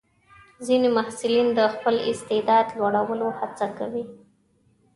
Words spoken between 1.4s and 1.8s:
د